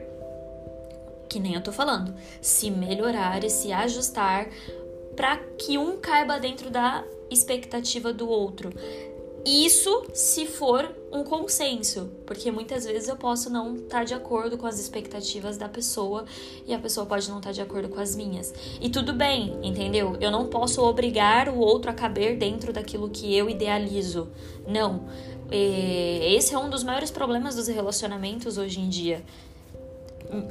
que 1.30 1.40
nem 1.40 1.56
eu 1.56 1.62
tô 1.62 1.72
falando, 1.72 2.14
se 2.42 2.70
melhorar 2.70 3.44
e 3.44 3.50
se 3.50 3.72
ajustar 3.72 4.50
para 5.16 5.38
que 5.58 5.78
um 5.78 5.98
caiba 5.98 6.38
dentro 6.38 6.70
da 6.70 7.04
expectativa 7.32 8.12
do 8.12 8.28
outro. 8.28 8.72
Isso 9.46 10.06
se 10.14 10.46
for 10.46 10.90
um 11.12 11.22
consenso, 11.22 12.10
porque 12.26 12.50
muitas 12.50 12.86
vezes 12.86 13.10
eu 13.10 13.18
posso 13.18 13.50
não 13.50 13.76
estar 13.76 14.00
tá 14.00 14.04
de 14.06 14.14
acordo 14.14 14.58
com 14.58 14.66
as 14.66 14.80
expectativas 14.80 15.58
da 15.58 15.68
pessoa 15.68 16.24
e 16.66 16.74
a 16.74 16.80
pessoa 16.80 17.06
pode 17.06 17.30
não 17.30 17.40
estar 17.40 17.50
tá 17.50 17.54
de 17.54 17.62
acordo 17.62 17.90
com 17.90 18.00
as 18.00 18.16
minhas. 18.16 18.54
E 18.80 18.90
tudo 18.90 19.12
bem, 19.12 19.60
entendeu? 19.62 20.16
Eu 20.22 20.32
não 20.32 20.48
posso 20.48 20.82
obrigar 20.82 21.50
o 21.50 21.58
outro 21.58 21.92
a 21.92 21.94
caber 21.94 22.38
dentro 22.38 22.72
daquilo 22.72 23.10
que 23.10 23.36
eu 23.36 23.50
idealizo. 23.50 24.30
Não. 24.66 25.04
Esse 25.56 26.56
é 26.56 26.58
um 26.58 26.70
dos 26.70 26.84
maiores 26.84 27.12
problemas 27.12 27.56
dos 27.56 27.68
relacionamentos 27.68 28.58
hoje 28.58 28.80
em 28.80 28.90
dia. 28.90 29.24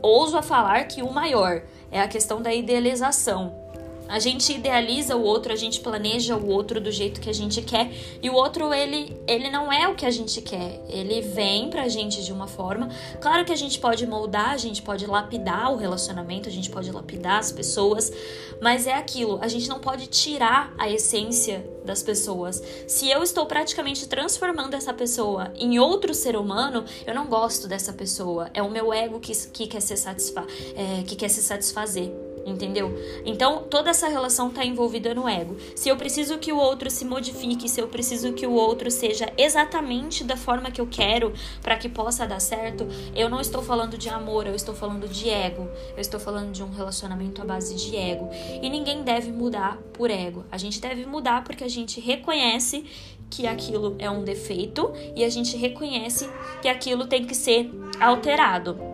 Ouso 0.00 0.36
a 0.36 0.42
falar 0.42 0.84
que 0.84 1.02
o 1.02 1.12
maior 1.12 1.62
é 1.90 2.00
a 2.00 2.06
questão 2.06 2.40
da 2.40 2.54
idealização. 2.54 3.61
A 4.08 4.18
gente 4.18 4.52
idealiza 4.52 5.16
o 5.16 5.22
outro, 5.22 5.52
a 5.52 5.56
gente 5.56 5.80
planeja 5.80 6.36
o 6.36 6.48
outro 6.48 6.80
do 6.80 6.90
jeito 6.90 7.20
que 7.20 7.30
a 7.30 7.32
gente 7.32 7.62
quer, 7.62 7.90
e 8.22 8.28
o 8.28 8.34
outro 8.34 8.72
ele 8.72 9.16
ele 9.26 9.50
não 9.50 9.72
é 9.72 9.88
o 9.88 9.94
que 9.94 10.04
a 10.04 10.10
gente 10.10 10.40
quer. 10.42 10.84
Ele 10.88 11.20
vem 11.20 11.70
pra 11.70 11.88
gente 11.88 12.24
de 12.24 12.32
uma 12.32 12.46
forma. 12.46 12.88
Claro 13.20 13.44
que 13.44 13.52
a 13.52 13.56
gente 13.56 13.78
pode 13.78 14.06
moldar, 14.06 14.50
a 14.50 14.56
gente 14.56 14.82
pode 14.82 15.06
lapidar 15.06 15.72
o 15.72 15.76
relacionamento, 15.76 16.48
a 16.48 16.52
gente 16.52 16.70
pode 16.70 16.90
lapidar 16.90 17.38
as 17.38 17.50
pessoas, 17.50 18.12
mas 18.60 18.86
é 18.86 18.94
aquilo, 18.94 19.38
a 19.40 19.48
gente 19.48 19.68
não 19.68 19.78
pode 19.78 20.06
tirar 20.06 20.74
a 20.78 20.90
essência 20.90 21.64
das 21.84 22.02
pessoas. 22.02 22.62
Se 22.86 23.08
eu 23.08 23.22
estou 23.22 23.46
praticamente 23.46 24.06
transformando 24.08 24.74
essa 24.74 24.92
pessoa 24.92 25.52
em 25.56 25.78
outro 25.78 26.14
ser 26.14 26.36
humano, 26.36 26.84
eu 27.06 27.14
não 27.14 27.26
gosto 27.26 27.66
dessa 27.66 27.92
pessoa. 27.92 28.50
É 28.54 28.62
o 28.62 28.70
meu 28.70 28.92
ego 28.92 29.18
que, 29.18 29.32
que, 29.48 29.66
quer, 29.66 29.80
se 29.80 29.96
satisfa 29.96 30.46
é, 30.76 31.02
que 31.02 31.16
quer 31.16 31.28
se 31.28 31.42
satisfazer 31.42 32.31
entendeu? 32.44 32.96
Então, 33.24 33.64
toda 33.70 33.90
essa 33.90 34.08
relação 34.08 34.48
está 34.48 34.64
envolvida 34.64 35.14
no 35.14 35.28
ego. 35.28 35.56
Se 35.74 35.88
eu 35.88 35.96
preciso 35.96 36.38
que 36.38 36.52
o 36.52 36.56
outro 36.56 36.90
se 36.90 37.04
modifique, 37.04 37.68
se 37.68 37.80
eu 37.80 37.88
preciso 37.88 38.32
que 38.32 38.46
o 38.46 38.52
outro 38.52 38.90
seja 38.90 39.32
exatamente 39.36 40.24
da 40.24 40.36
forma 40.36 40.70
que 40.70 40.80
eu 40.80 40.86
quero 40.86 41.32
para 41.62 41.76
que 41.76 41.88
possa 41.88 42.26
dar 42.26 42.40
certo, 42.40 42.86
eu 43.14 43.28
não 43.28 43.40
estou 43.40 43.62
falando 43.62 43.96
de 43.96 44.08
amor, 44.08 44.46
eu 44.46 44.54
estou 44.54 44.74
falando 44.74 45.08
de 45.08 45.28
ego. 45.28 45.68
Eu 45.96 46.00
estou 46.00 46.18
falando 46.18 46.52
de 46.52 46.62
um 46.62 46.70
relacionamento 46.70 47.42
à 47.42 47.44
base 47.44 47.74
de 47.74 47.96
ego. 47.96 48.28
E 48.62 48.68
ninguém 48.68 49.02
deve 49.02 49.30
mudar 49.30 49.78
por 49.92 50.10
ego. 50.10 50.44
A 50.50 50.58
gente 50.58 50.80
deve 50.80 51.06
mudar 51.06 51.44
porque 51.44 51.64
a 51.64 51.68
gente 51.68 52.00
reconhece 52.00 52.84
que 53.30 53.46
aquilo 53.46 53.96
é 53.98 54.10
um 54.10 54.22
defeito 54.22 54.92
e 55.16 55.24
a 55.24 55.28
gente 55.28 55.56
reconhece 55.56 56.28
que 56.60 56.68
aquilo 56.68 57.06
tem 57.06 57.24
que 57.24 57.34
ser 57.34 57.70
alterado. 57.98 58.91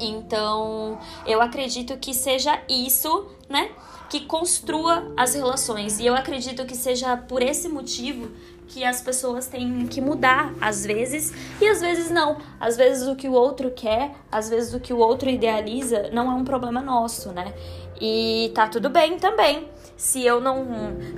Então, 0.00 0.98
eu 1.26 1.42
acredito 1.42 1.96
que 1.98 2.14
seja 2.14 2.58
isso, 2.68 3.26
né, 3.48 3.70
que 4.08 4.20
construa 4.20 5.12
as 5.16 5.34
relações. 5.34 6.00
E 6.00 6.06
eu 6.06 6.14
acredito 6.14 6.64
que 6.64 6.76
seja 6.76 7.16
por 7.16 7.42
esse 7.42 7.68
motivo 7.68 8.30
que 8.66 8.84
as 8.84 9.00
pessoas 9.00 9.46
têm 9.48 9.86
que 9.88 10.00
mudar 10.00 10.54
às 10.60 10.86
vezes 10.86 11.32
e 11.60 11.66
às 11.66 11.80
vezes 11.80 12.10
não. 12.10 12.38
Às 12.58 12.76
vezes 12.76 13.06
o 13.06 13.16
que 13.16 13.28
o 13.28 13.32
outro 13.32 13.70
quer, 13.72 14.12
às 14.30 14.48
vezes 14.48 14.72
o 14.72 14.80
que 14.80 14.92
o 14.92 14.98
outro 14.98 15.28
idealiza 15.28 16.08
não 16.12 16.30
é 16.30 16.34
um 16.34 16.44
problema 16.44 16.80
nosso, 16.80 17.32
né? 17.32 17.52
E 18.00 18.50
tá 18.54 18.68
tudo 18.68 18.88
bem 18.88 19.18
também. 19.18 19.68
Se 19.96 20.24
eu 20.24 20.40
não, 20.40 20.66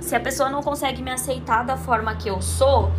se 0.01 0.15
a 0.15 0.19
pessoa 0.19 0.49
não 0.49 0.61
consegue 0.61 1.01
me 1.01 1.11
aceitar 1.11 1.63
da 1.63 1.77
forma 1.77 2.15
que 2.15 2.29
eu 2.29 2.41
sou, 2.41 2.91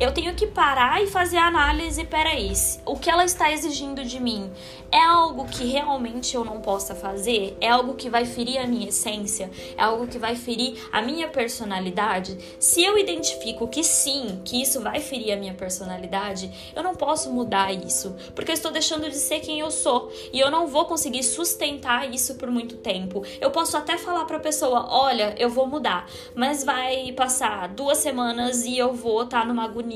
eu 0.00 0.12
tenho 0.12 0.32
que 0.34 0.46
parar 0.46 1.02
e 1.02 1.08
fazer 1.08 1.38
a 1.38 1.46
análise, 1.46 2.04
peraí, 2.04 2.52
o 2.86 2.96
que 2.96 3.10
ela 3.10 3.24
está 3.24 3.50
exigindo 3.50 4.04
de 4.04 4.20
mim 4.20 4.48
é 4.92 5.02
algo 5.02 5.44
que 5.46 5.64
realmente 5.66 6.36
eu 6.36 6.44
não 6.44 6.60
possa 6.60 6.94
fazer? 6.94 7.56
É 7.60 7.68
algo 7.68 7.94
que 7.94 8.08
vai 8.08 8.24
ferir 8.24 8.58
a 8.58 8.66
minha 8.66 8.88
essência? 8.88 9.50
É 9.76 9.82
algo 9.82 10.06
que 10.06 10.18
vai 10.18 10.36
ferir 10.36 10.78
a 10.92 11.02
minha 11.02 11.28
personalidade? 11.28 12.38
Se 12.60 12.82
eu 12.82 12.96
identifico 12.96 13.66
que 13.66 13.82
sim, 13.82 14.40
que 14.44 14.62
isso 14.62 14.80
vai 14.80 15.00
ferir 15.00 15.32
a 15.32 15.36
minha 15.36 15.52
personalidade, 15.52 16.72
eu 16.74 16.82
não 16.82 16.94
posso 16.94 17.32
mudar 17.32 17.72
isso, 17.72 18.14
porque 18.36 18.52
eu 18.52 18.54
estou 18.54 18.70
deixando 18.70 19.10
de 19.10 19.16
ser 19.16 19.40
quem 19.40 19.58
eu 19.58 19.70
sou 19.70 20.12
e 20.32 20.38
eu 20.38 20.50
não 20.50 20.68
vou 20.68 20.86
conseguir 20.86 21.24
sustentar 21.24 22.08
isso 22.08 22.36
por 22.36 22.50
muito 22.50 22.76
tempo. 22.76 23.24
Eu 23.40 23.50
posso 23.50 23.76
até 23.76 23.98
falar 23.98 24.24
para 24.26 24.36
a 24.36 24.40
pessoa: 24.40 24.86
olha, 24.90 25.34
eu 25.38 25.50
vou 25.50 25.66
mudar, 25.66 26.08
mas 26.34 26.62
vai 26.62 27.12
passar 27.12 27.68
duas 27.68 27.98
semanas 27.98 28.64
e 28.64 28.78
eu 28.78 28.94
vou 28.94 29.24
estar 29.24 29.40
tá 29.40 29.44
numa 29.44 29.64
agonia 29.64 29.87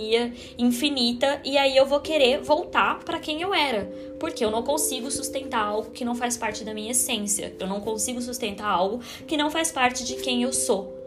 infinita 0.58 1.40
e 1.44 1.56
aí 1.58 1.76
eu 1.76 1.86
vou 1.86 2.00
querer 2.00 2.40
voltar 2.40 3.00
para 3.04 3.18
quem 3.18 3.42
eu 3.42 3.54
era, 3.54 3.84
porque 4.18 4.44
eu 4.44 4.50
não 4.50 4.62
consigo 4.62 5.10
sustentar 5.10 5.64
algo 5.64 5.90
que 5.90 6.04
não 6.04 6.14
faz 6.14 6.36
parte 6.36 6.64
da 6.64 6.74
minha 6.74 6.90
essência. 6.90 7.54
Eu 7.58 7.66
não 7.66 7.80
consigo 7.80 8.20
sustentar 8.20 8.68
algo 8.68 9.00
que 9.26 9.36
não 9.36 9.50
faz 9.50 9.70
parte 9.70 10.04
de 10.04 10.16
quem 10.16 10.42
eu 10.42 10.52
sou. 10.52 11.02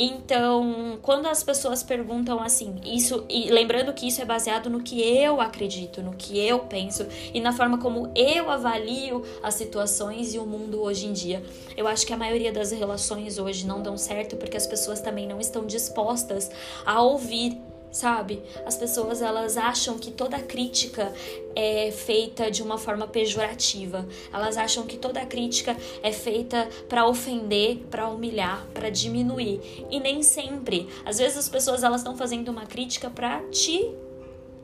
Então, 0.00 0.96
quando 1.02 1.26
as 1.26 1.42
pessoas 1.42 1.82
perguntam 1.82 2.40
assim, 2.40 2.76
isso 2.84 3.26
e 3.28 3.50
lembrando 3.50 3.92
que 3.92 4.06
isso 4.06 4.22
é 4.22 4.24
baseado 4.24 4.70
no 4.70 4.80
que 4.80 5.00
eu 5.00 5.40
acredito, 5.40 6.00
no 6.00 6.12
que 6.12 6.38
eu 6.38 6.60
penso 6.60 7.04
e 7.34 7.40
na 7.40 7.52
forma 7.52 7.78
como 7.78 8.12
eu 8.14 8.48
avalio 8.48 9.24
as 9.42 9.54
situações 9.54 10.32
e 10.34 10.38
o 10.38 10.46
mundo 10.46 10.80
hoje 10.80 11.06
em 11.06 11.12
dia. 11.12 11.42
Eu 11.76 11.88
acho 11.88 12.06
que 12.06 12.12
a 12.12 12.16
maioria 12.16 12.52
das 12.52 12.70
relações 12.70 13.38
hoje 13.38 13.66
não 13.66 13.82
dão 13.82 13.96
certo 13.96 14.36
porque 14.36 14.56
as 14.56 14.68
pessoas 14.68 15.00
também 15.00 15.26
não 15.26 15.40
estão 15.40 15.66
dispostas 15.66 16.48
a 16.86 17.02
ouvir 17.02 17.60
sabe? 17.90 18.42
As 18.66 18.76
pessoas 18.76 19.22
elas 19.22 19.56
acham 19.56 19.98
que 19.98 20.10
toda 20.10 20.38
crítica 20.38 21.12
é 21.54 21.90
feita 21.90 22.50
de 22.50 22.62
uma 22.62 22.78
forma 22.78 23.06
pejorativa. 23.06 24.06
Elas 24.32 24.56
acham 24.56 24.86
que 24.86 24.96
toda 24.96 25.24
crítica 25.26 25.76
é 26.02 26.12
feita 26.12 26.68
para 26.88 27.06
ofender, 27.06 27.78
para 27.90 28.08
humilhar, 28.08 28.66
para 28.72 28.90
diminuir. 28.90 29.86
E 29.90 29.98
nem 30.00 30.22
sempre. 30.22 30.88
Às 31.04 31.18
vezes 31.18 31.38
as 31.38 31.48
pessoas 31.48 31.82
elas 31.82 32.00
estão 32.00 32.16
fazendo 32.16 32.48
uma 32.50 32.66
crítica 32.66 33.10
para 33.10 33.40
te 33.50 33.90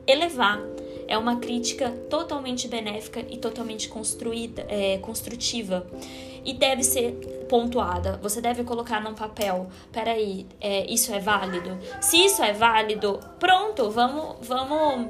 elevar. 0.07 0.61
É 1.07 1.17
uma 1.17 1.37
crítica 1.37 1.91
totalmente 2.09 2.67
benéfica 2.67 3.25
e 3.29 3.37
totalmente 3.37 3.87
construída, 3.89 4.65
é, 4.67 4.97
construtiva 4.99 5.85
e 6.45 6.53
deve 6.53 6.83
ser 6.83 7.13
pontuada. 7.49 8.19
Você 8.21 8.39
deve 8.39 8.63
colocar 8.63 9.01
num 9.01 9.15
papel. 9.15 9.67
Peraí, 9.91 10.45
é, 10.61 10.85
isso 10.91 11.13
é 11.13 11.19
válido? 11.19 11.77
Se 11.99 12.17
isso 12.23 12.43
é 12.43 12.53
válido, 12.53 13.19
pronto, 13.39 13.89
vamos, 13.89 14.47
vamos 14.47 15.09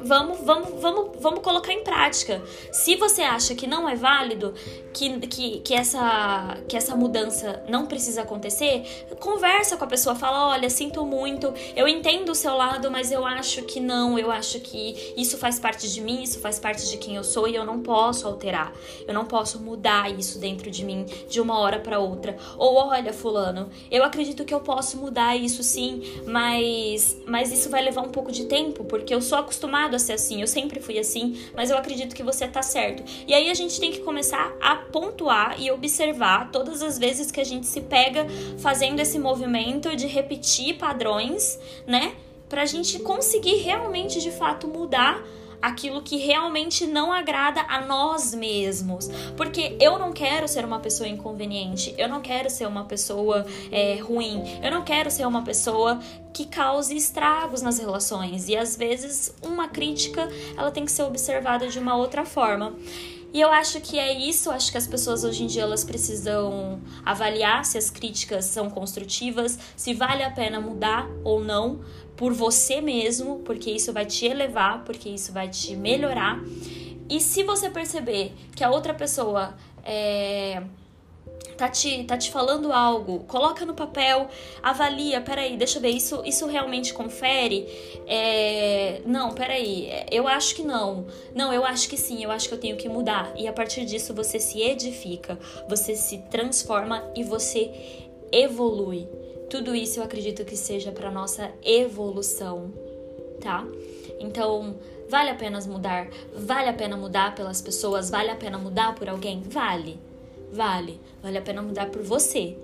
vamos, 0.00 0.38
vamos, 0.40 0.80
vamos, 0.80 1.10
vamos 1.20 1.40
colocar 1.40 1.72
em 1.72 1.82
prática. 1.82 2.42
Se 2.72 2.96
você 2.96 3.22
acha 3.22 3.54
que 3.54 3.66
não 3.66 3.88
é 3.88 3.94
válido, 3.94 4.54
que, 4.92 5.18
que, 5.26 5.60
que, 5.60 5.74
essa, 5.74 6.56
que 6.68 6.76
essa 6.76 6.94
mudança 6.94 7.62
não 7.68 7.86
precisa 7.86 8.22
acontecer, 8.22 9.06
conversa 9.18 9.76
com 9.76 9.84
a 9.84 9.88
pessoa, 9.88 10.14
fala: 10.14 10.48
olha, 10.48 10.70
sinto 10.70 11.04
muito, 11.04 11.52
eu 11.74 11.88
entendo 11.88 12.30
o 12.30 12.34
seu 12.34 12.54
lado, 12.56 12.90
mas 12.90 13.10
eu 13.10 13.26
acho 13.26 13.62
que 13.62 13.80
não, 13.80 14.18
eu 14.18 14.30
acho 14.30 14.60
que 14.60 15.14
isso 15.16 15.36
faz 15.36 15.58
parte 15.58 15.92
de 15.92 16.00
mim, 16.00 16.22
isso 16.22 16.38
faz 16.40 16.58
parte 16.58 16.88
de 16.88 16.96
quem 16.96 17.16
eu 17.16 17.24
sou 17.24 17.48
e 17.48 17.54
eu 17.54 17.64
não 17.64 17.80
posso 17.80 18.26
alterar, 18.26 18.72
eu 19.06 19.14
não 19.14 19.24
posso 19.24 19.60
mudar 19.60 20.10
isso 20.10 20.38
dentro 20.38 20.70
de 20.70 20.84
mim 20.84 21.04
de 21.28 21.40
uma 21.40 21.58
hora 21.58 21.78
para 21.78 21.98
outra. 21.98 22.36
Ou 22.56 22.76
olha, 22.76 23.12
Fulano, 23.12 23.68
eu 23.90 24.04
acredito 24.04 24.44
que 24.44 24.54
eu 24.54 24.60
posso 24.60 24.96
mudar 24.96 25.36
isso 25.36 25.62
sim, 25.62 26.02
mas, 26.26 27.16
mas 27.26 27.52
isso 27.52 27.68
vai 27.68 27.82
levar 27.82 28.02
um 28.02 28.10
pouco 28.10 28.30
de 28.30 28.44
tempo, 28.44 28.84
porque 28.84 29.14
eu 29.14 29.20
sou 29.20 29.38
acostumado 29.84 29.94
a 29.94 29.98
ser 29.98 30.14
assim, 30.14 30.40
eu 30.40 30.46
sempre 30.46 30.80
fui 30.80 30.98
assim, 30.98 31.38
mas 31.54 31.70
eu 31.70 31.76
acredito 31.76 32.14
que 32.14 32.22
você 32.22 32.46
tá 32.48 32.62
certo. 32.62 33.02
E 33.26 33.34
aí 33.34 33.50
a 33.50 33.54
gente 33.54 33.78
tem 33.78 33.92
que 33.92 34.00
começar 34.00 34.52
a 34.60 34.76
pontuar 34.76 35.60
e 35.60 35.70
observar 35.70 36.50
todas 36.50 36.82
as 36.82 36.98
vezes 36.98 37.30
que 37.30 37.40
a 37.40 37.44
gente 37.44 37.66
se 37.66 37.80
pega 37.82 38.26
fazendo 38.58 39.00
esse 39.00 39.18
movimento 39.18 39.94
de 39.94 40.06
repetir 40.06 40.76
padrões, 40.76 41.58
né? 41.86 42.14
Pra 42.48 42.64
gente 42.64 42.98
conseguir 43.00 43.56
realmente 43.56 44.20
de 44.20 44.30
fato 44.30 44.68
mudar 44.68 45.22
aquilo 45.64 46.02
que 46.02 46.18
realmente 46.18 46.86
não 46.86 47.10
agrada 47.10 47.62
a 47.62 47.80
nós 47.80 48.34
mesmos. 48.34 49.08
Porque 49.34 49.76
eu 49.80 49.98
não 49.98 50.12
quero 50.12 50.46
ser 50.46 50.62
uma 50.62 50.78
pessoa 50.78 51.08
inconveniente, 51.08 51.94
eu 51.96 52.06
não 52.06 52.20
quero 52.20 52.50
ser 52.50 52.66
uma 52.66 52.84
pessoa 52.84 53.46
é, 53.72 53.96
ruim, 53.96 54.42
eu 54.62 54.70
não 54.70 54.82
quero 54.82 55.10
ser 55.10 55.26
uma 55.26 55.42
pessoa 55.42 55.98
que 56.34 56.44
cause 56.44 56.94
estragos 56.94 57.62
nas 57.62 57.78
relações. 57.78 58.46
E 58.48 58.56
às 58.56 58.76
vezes 58.76 59.34
uma 59.42 59.66
crítica 59.66 60.28
ela 60.54 60.70
tem 60.70 60.84
que 60.84 60.92
ser 60.92 61.04
observada 61.04 61.66
de 61.66 61.78
uma 61.78 61.96
outra 61.96 62.26
forma. 62.26 62.74
E 63.32 63.40
eu 63.40 63.50
acho 63.50 63.80
que 63.80 63.98
é 63.98 64.16
isso, 64.16 64.48
acho 64.48 64.70
que 64.70 64.78
as 64.78 64.86
pessoas 64.86 65.24
hoje 65.24 65.42
em 65.42 65.48
dia 65.48 65.62
elas 65.62 65.82
precisam 65.82 66.80
avaliar 67.04 67.64
se 67.64 67.76
as 67.76 67.90
críticas 67.90 68.44
são 68.44 68.70
construtivas, 68.70 69.58
se 69.76 69.92
vale 69.92 70.22
a 70.22 70.30
pena 70.30 70.60
mudar 70.60 71.08
ou 71.24 71.42
não, 71.42 71.80
por 72.16 72.32
você 72.32 72.80
mesmo, 72.80 73.40
porque 73.40 73.70
isso 73.70 73.92
vai 73.92 74.06
te 74.06 74.26
elevar, 74.26 74.84
porque 74.84 75.08
isso 75.08 75.32
vai 75.32 75.48
te 75.48 75.74
melhorar. 75.74 76.42
E 77.08 77.20
se 77.20 77.42
você 77.42 77.68
perceber 77.68 78.32
que 78.54 78.64
a 78.64 78.70
outra 78.70 78.94
pessoa 78.94 79.54
é, 79.84 80.62
tá, 81.56 81.68
te, 81.68 82.04
tá 82.04 82.16
te 82.16 82.30
falando 82.30 82.72
algo, 82.72 83.20
coloca 83.20 83.64
no 83.64 83.74
papel, 83.74 84.28
avalia, 84.62 85.20
peraí, 85.20 85.56
deixa 85.56 85.78
eu 85.78 85.82
ver, 85.82 85.90
isso, 85.90 86.22
isso 86.24 86.46
realmente 86.46 86.94
confere? 86.94 87.66
É, 88.06 89.02
não, 89.04 89.32
peraí, 89.32 89.90
eu 90.10 90.26
acho 90.26 90.54
que 90.54 90.62
não. 90.62 91.06
Não, 91.34 91.52
eu 91.52 91.64
acho 91.64 91.88
que 91.88 91.96
sim, 91.96 92.22
eu 92.22 92.30
acho 92.30 92.48
que 92.48 92.54
eu 92.54 92.60
tenho 92.60 92.76
que 92.76 92.88
mudar. 92.88 93.32
E 93.36 93.46
a 93.46 93.52
partir 93.52 93.84
disso 93.84 94.14
você 94.14 94.38
se 94.38 94.62
edifica, 94.62 95.38
você 95.68 95.94
se 95.94 96.18
transforma 96.30 97.02
e 97.14 97.22
você 97.22 97.70
evolui. 98.32 99.06
Tudo 99.54 99.72
isso 99.72 100.00
eu 100.00 100.04
acredito 100.04 100.44
que 100.44 100.56
seja 100.56 100.90
para 100.90 101.12
nossa 101.12 101.48
evolução, 101.62 102.72
tá? 103.40 103.64
Então, 104.18 104.74
vale 105.08 105.30
a 105.30 105.34
pena 105.36 105.60
mudar? 105.60 106.08
Vale 106.34 106.68
a 106.68 106.72
pena 106.72 106.96
mudar 106.96 107.36
pelas 107.36 107.62
pessoas? 107.62 108.10
Vale 108.10 108.30
a 108.30 108.34
pena 108.34 108.58
mudar 108.58 108.96
por 108.96 109.08
alguém? 109.08 109.44
Vale. 109.44 109.96
Vale. 110.52 111.00
Vale 111.22 111.38
a 111.38 111.40
pena 111.40 111.62
mudar 111.62 111.88
por 111.88 112.02
você, 112.02 112.58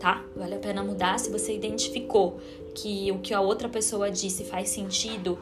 tá? 0.00 0.24
Vale 0.34 0.56
a 0.56 0.58
pena 0.58 0.82
mudar 0.82 1.16
se 1.20 1.30
você 1.30 1.54
identificou 1.54 2.40
que 2.74 3.12
o 3.12 3.20
que 3.20 3.32
a 3.32 3.40
outra 3.40 3.68
pessoa 3.68 4.10
disse 4.10 4.42
faz 4.42 4.68
sentido. 4.68 5.38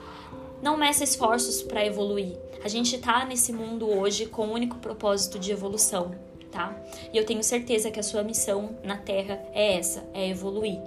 Não 0.61 0.77
meça 0.77 1.03
esforços 1.03 1.63
para 1.63 1.83
evoluir. 1.83 2.37
A 2.63 2.69
gente 2.69 2.99
tá 2.99 3.25
nesse 3.25 3.55
mundo 3.55 3.89
hoje 3.89 4.27
com 4.27 4.49
o 4.49 4.53
único 4.53 4.77
propósito 4.77 5.39
de 5.39 5.51
evolução, 5.51 6.15
tá? 6.51 6.77
E 7.13 7.17
eu 7.17 7.25
tenho 7.25 7.43
certeza 7.43 7.91
que 7.91 8.01
a 8.01 8.03
sua 8.03 8.23
missão 8.23 8.71
na 8.83 8.97
Terra 8.97 9.43
é 9.53 9.77
essa, 9.77 10.05
é 10.13 10.29
evoluir, 10.29 10.79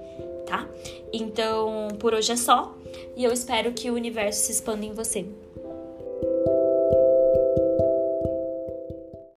tá? 0.46 0.67
Então, 1.12 1.89
por 2.00 2.13
hoje 2.13 2.32
é 2.32 2.36
só, 2.36 2.75
e 3.15 3.24
eu 3.24 3.32
espero 3.32 3.72
que 3.74 3.89
o 3.89 3.93
universo 3.93 4.46
se 4.46 4.51
expanda 4.51 4.86
em 4.86 4.93
você. 4.93 5.25